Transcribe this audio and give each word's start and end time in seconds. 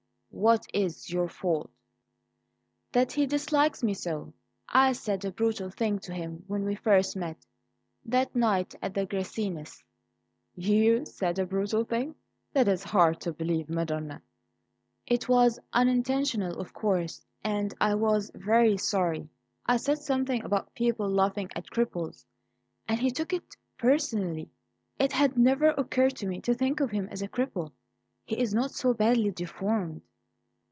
"What 0.33 0.65
is 0.73 1.09
your 1.09 1.27
fault?" 1.27 1.69
"That 2.93 3.11
he 3.11 3.25
dislikes 3.25 3.83
me 3.83 3.93
so. 3.93 4.33
I 4.69 4.93
said 4.93 5.25
a 5.25 5.31
brutal 5.31 5.69
thing 5.69 5.99
to 5.99 6.13
him 6.13 6.45
when 6.47 6.63
we 6.63 6.73
first 6.73 7.17
met, 7.17 7.45
that 8.05 8.33
night 8.33 8.73
at 8.81 8.93
the 8.93 9.05
Grassinis'." 9.05 9.83
"YOU 10.55 11.05
said 11.05 11.37
a 11.37 11.45
brutal 11.45 11.83
thing? 11.83 12.15
That's 12.53 12.81
hard 12.85 13.19
to 13.21 13.33
believe, 13.33 13.67
Madonna." 13.69 14.21
"It 15.05 15.27
was 15.27 15.59
unintentional, 15.73 16.61
of 16.61 16.71
course, 16.73 17.21
and 17.43 17.73
I 17.81 17.95
was 17.95 18.31
very 18.33 18.77
sorry. 18.77 19.27
I 19.65 19.75
said 19.75 19.97
something 19.99 20.45
about 20.45 20.73
people 20.75 21.09
laughing 21.09 21.49
at 21.57 21.69
cripples, 21.69 22.23
and 22.87 23.01
he 23.01 23.11
took 23.11 23.33
it 23.33 23.57
personally. 23.77 24.49
It 24.97 25.11
had 25.11 25.37
never 25.37 25.71
occurred 25.71 26.15
to 26.15 26.25
me 26.27 26.39
to 26.41 26.53
think 26.53 26.79
of 26.79 26.91
him 26.91 27.09
as 27.11 27.21
a 27.21 27.27
cripple; 27.27 27.73
he 28.23 28.39
is 28.39 28.53
not 28.55 28.71
so 28.71 28.93
badly 28.93 29.29
deformed." 29.31 30.01